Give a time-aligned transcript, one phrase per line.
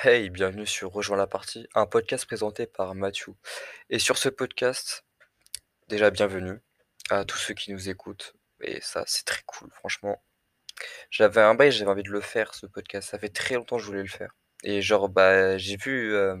[0.00, 3.34] Hey, bienvenue sur Rejoins la partie, un podcast présenté par Mathieu.
[3.90, 5.04] Et sur ce podcast,
[5.88, 6.60] déjà bienvenue
[7.10, 8.36] à tous ceux qui nous écoutent.
[8.60, 10.22] Et ça, c'est très cool, franchement.
[11.10, 13.10] J'avais un bail, j'avais envie de le faire, ce podcast.
[13.10, 14.36] Ça fait très longtemps que je voulais le faire.
[14.62, 16.36] Et genre, bah, j'ai vu, euh,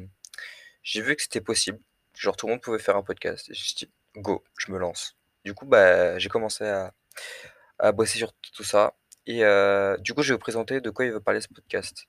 [0.84, 1.80] j'ai vu que c'était possible.
[2.14, 3.50] Genre, tout le monde pouvait faire un podcast.
[3.50, 5.16] Et j'ai dit, go, je me lance.
[5.44, 6.92] Du coup, bah, j'ai commencé à,
[7.92, 8.94] bosser sur tout ça.
[9.26, 12.06] Et euh, du coup, je vais vous présenter de quoi il veut parler ce podcast.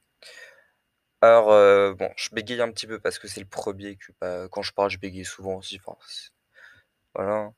[1.22, 4.48] Alors, heu, bon, je bégaye un petit peu parce que c'est le premier que, bah,
[4.52, 5.80] quand je parle, je bégaye souvent aussi,
[7.16, 7.52] voilà.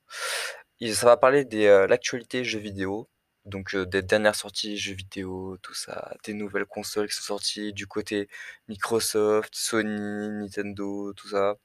[0.94, 3.08] Ça va parler des, heu, l'actualité jeux vidéo,
[3.46, 7.74] donc heu, des dernières sorties jeux vidéo, tout ça, des nouvelles consoles qui sont sorties
[7.74, 8.30] du côté
[8.68, 11.56] Microsoft, Sony, Nintendo, tout ça.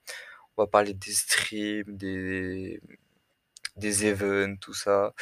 [0.56, 2.80] On va parler des streams, des
[3.76, 5.14] des events, tout ça,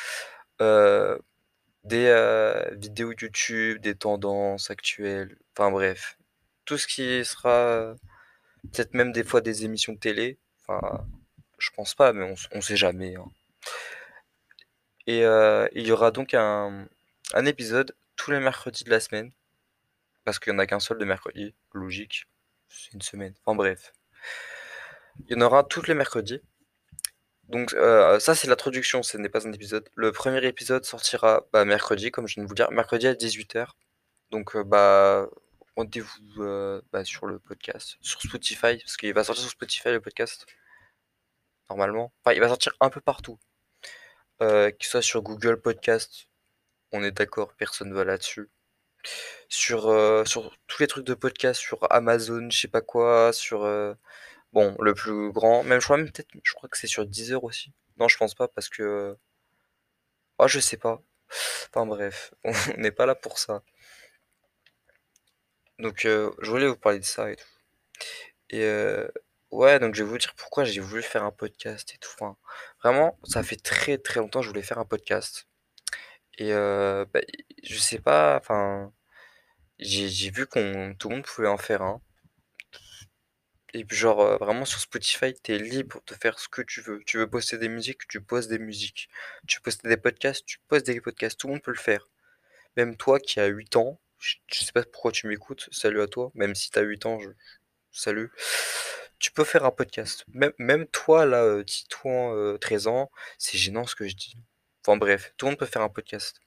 [1.84, 6.18] des, vidéos YouTube, des tendances actuelles, enfin bref,
[6.64, 7.94] tout ce qui sera
[8.72, 11.06] Peut-être même des fois des émissions de télé, enfin,
[11.58, 13.26] je pense pas, mais on on sait jamais, hein.
[15.06, 16.86] Et heu, il y aura donc un
[17.46, 19.32] épisode tous les mercredis de la semaine,
[20.24, 22.26] parce qu'il y en a qu'un seul de mercredi, logique,
[22.68, 23.92] c'est une semaine, enfin bref.
[25.28, 26.40] Il y en aura tous les mercredis,
[27.48, 29.88] donc heu, ça c'est l'introduction, ce n'est pas un épisode.
[29.94, 33.76] Le premier épisode sortira, bah, mercredi, comme je viens de vous dire, mercredi à 18:00,
[34.30, 35.28] donc bah,
[35.76, 40.00] rendez-vous, heu, bah, sur le podcast, sur Spotify, parce qu'il va sortir sur Spotify le
[40.00, 40.46] podcast,
[41.70, 42.12] normalement.
[42.24, 43.38] Enfin, il va sortir un peu partout.
[44.40, 46.28] Heu, qu'il soit sur Google Podcast,
[46.92, 48.50] on est d'accord, personne va là-dessus.
[49.48, 53.60] Sur, heu, sur tous les trucs de podcast, sur Amazon, je sais pas quoi, sur,
[54.52, 57.42] bon, le plus grand, même je crois même peut-être je crois que c'est sur Deezer
[57.44, 57.72] aussi.
[57.98, 59.16] Non, je pense pas parce que,
[60.38, 61.02] ah, je sais pas.
[61.70, 63.62] Enfin bref, on n'est pas là pour ça.
[65.78, 67.44] Donc heu, je voulais vous parler de ça et tout
[68.50, 69.10] et heu,
[69.50, 72.10] ouais, donc je vais vous dire pourquoi j'ai voulu faire un podcast et tout.
[72.14, 72.36] Enfin,
[72.82, 75.46] vraiment, ça fait très, très longtemps que je voulais faire un podcast
[76.38, 77.20] et heu, bah,
[77.64, 78.92] je sais pas, enfin
[79.80, 82.02] J'ai vu qu'on tout le monde pouvait en faire un
[83.74, 87.00] et puis genre, vraiment sur Spotify, tu libre de faire ce que tu veux.
[87.06, 89.08] Tu veux poster des musiques, tu poses des musiques.
[89.48, 91.38] Tu veux poster des podcasts, tu poses des podcasts.
[91.38, 92.08] Tout le monde peut le faire.
[92.76, 96.30] Même toi qui as 8 ans, je sais pas pourquoi tu m'écoutes, salut à toi,
[96.34, 97.18] même si tu as 8 ans,
[97.92, 98.30] salut.
[99.18, 100.24] Tu peux faire un podcast.
[100.28, 104.36] Même même toi là, Titouan, heu, 13 ans, c'est gênant ce que je dis.
[104.86, 106.40] Enfin bref, tout le monde peut faire un podcast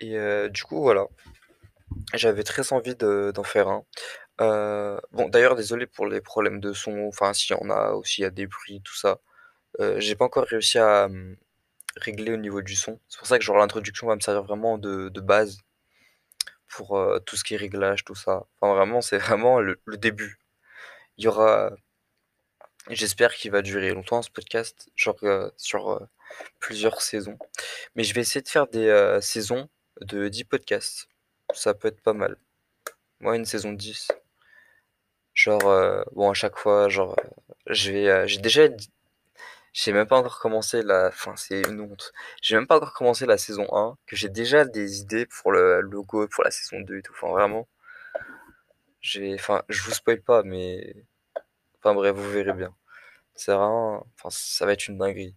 [0.00, 1.06] et heu, du coup voilà,
[2.14, 3.84] j'avais très envie de d'en faire un.
[4.40, 8.20] Heu, bon d'ailleurs désolé pour les problèmes de son, enfin s'il y en a aussi,
[8.22, 9.20] il y a des bruits tout ça.
[9.98, 11.36] J'ai pas encore réussi à, mmh,
[11.96, 13.00] régler au niveau du son.
[13.08, 15.58] C'est pour ça que genre l'introduction va me servir vraiment de de base
[16.68, 18.46] pour, heu, tout ce qui est réglage, tout ça.
[18.60, 20.38] Enfin vraiment, c'est vraiment le le début.
[21.18, 21.72] Il y aura
[22.90, 26.06] j'espère qu'il va durer longtemps ce podcast, genre, heu, sur, heu,
[26.60, 27.38] plusieurs saisons.
[27.96, 29.68] Mais je vais essayer de faire des, saisons
[30.02, 31.08] de 10 podcasts.
[31.54, 32.38] Ça peut être pas mal.
[33.20, 34.08] Moi une saison 10.
[35.34, 37.16] Genre, bon à chaque fois, genre,
[37.66, 38.68] j'ai déjà
[39.74, 42.12] j'ai même pas encore commencé la enfin c'est une honte.
[42.42, 45.82] J'ai même pas encore commencé la saison 1, que j'ai déjà des idées pour le
[45.82, 47.12] logo, pour la saison 2 et tout.
[47.14, 47.68] Enfin vraiment,
[49.00, 50.94] j'ai enfin je vous spoil pas, mais
[51.78, 52.74] enfin bref, vous verrez bien.
[53.34, 55.36] C'est vraiment enfin ça va être une dinguerie.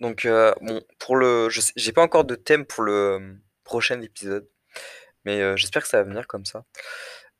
[0.00, 4.48] Donc heu, bon pour le j'ai pas encore de thème pour le, mmh, prochain épisode,
[5.24, 6.64] mais heu, j'espère que ça va venir comme ça.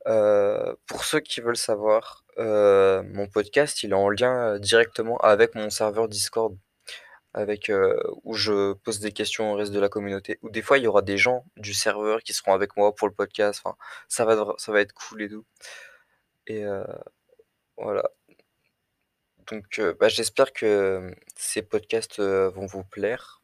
[0.07, 5.19] Heu, pour ceux qui veulent savoir, heu, mon podcast, il est en lien, heu, directement
[5.19, 6.57] avec mon serveur Discord,
[7.35, 7.71] avec,
[8.25, 10.39] où je pose des questions au reste de la communauté.
[10.43, 13.09] Ou des fois, il y aura des gens du serveur qui seront avec moi pour
[13.09, 13.77] le podcast, enfin,
[14.09, 15.45] ça va ça va être cool et tout
[16.47, 16.65] et
[17.77, 18.05] voilà.
[19.47, 23.43] Donc bah, j'espère que, ces podcasts, vont vous plaire.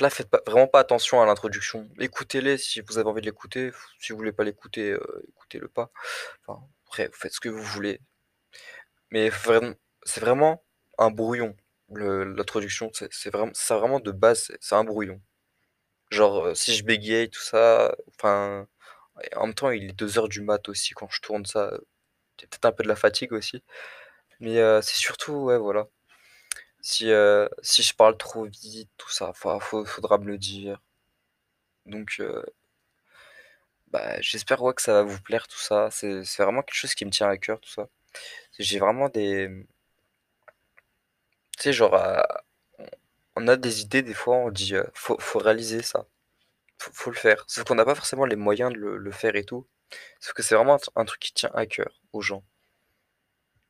[0.00, 1.88] Là, faites vraiment pas attention à l'introduction.
[1.98, 5.90] Écoutez-les si vous avez envie de l'écouter, si vous voulez pas l'écouter, heu, écoutez-le pas.
[6.46, 8.00] Enfin, après, vous faites ce que vous voulez.
[9.10, 9.30] Mais
[10.04, 10.62] c'est vraiment
[10.98, 11.56] un brouillon,
[11.94, 15.20] l'introduction, c'est c'est vraiment vraiment de base, c'est c'est un brouillon.
[16.10, 18.66] Genre, heu, si je bégaye tout ça, enfin
[19.36, 21.86] en même temps, il est deux heures du mat aussi quand je tourne ça, heu,
[22.42, 23.62] il peut-être un peu de la fatigue aussi.
[24.40, 25.88] Mais, c'est surtout ouais, voilà,
[26.82, 30.80] si, heu, si je parle trop vite, tout ça, enfin, faut faudra me le dire.
[31.86, 32.42] Donc, heu,
[33.88, 35.88] bah, j'espère, ouais, que ça va vous plaire tout ça.
[35.90, 37.88] C'est c'est vraiment quelque chose qui me tient à cœur tout ça.
[38.58, 39.66] J'ai vraiment des,
[41.56, 42.22] tu sais, genre, heu,
[43.34, 46.06] on a des idées des fois, on dit, heu: «Faut faut réaliser ça,
[46.78, 47.44] faut faut le faire».
[47.48, 49.66] Sauf qu'on n'a pas forcément les moyens de le le faire et tout.
[50.20, 52.44] Sauf que c'est vraiment un tr un truc qui tient à cœur aux gens.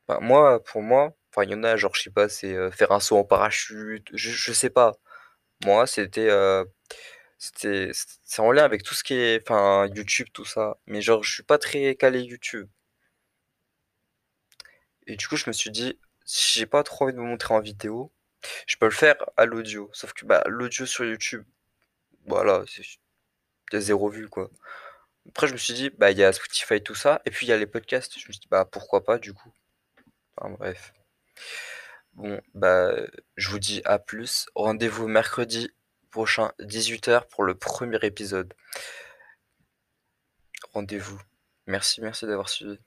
[0.07, 2.91] Bah, moi, pour moi, enfin, il y en a, genre, je sais pas, c'est, faire
[2.91, 4.93] un saut en parachute, je sais pas.
[5.65, 6.29] Moi, c'était,
[7.37, 7.91] c'était
[8.23, 11.33] c'est en lien avec tout ce qui est enfin, YouTube, tout ça, mais genre, je
[11.33, 12.69] suis pas très calé YouTube.
[15.07, 17.53] Et du coup, je me suis dit: «Si j'ai pas trop envie de me montrer
[17.53, 18.11] en vidéo,
[18.67, 19.89] je peux le faire à l'audio».
[19.93, 21.45] Sauf que, bah, l'audio sur YouTube,
[22.27, 24.49] voilà, c'est 0 vues, quoi.
[25.29, 27.49] Après, je me suis dit: «Bah, il y a Spotify, tout ça, et puis il
[27.49, 28.19] y a les podcasts».
[28.19, 29.53] Je me suis dit: «Bah, pourquoi pas, du coup?»
[30.37, 30.93] enfin bref.
[32.13, 32.91] Bon, bah,
[33.37, 34.47] je vous dis à plus.
[34.55, 35.71] Rendez-vous mercredi
[36.11, 38.53] prochain 18:00 pour le 1er épisode.
[40.73, 41.21] Rendez-vous.
[41.67, 42.79] Merci, merci d'avoir suivi.